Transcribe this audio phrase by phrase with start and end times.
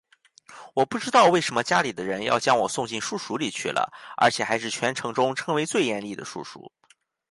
[0.73, 6.71] 我不知道为什么家里的人要将我送进书塾里去了而且还是全城中称为最严厉的书塾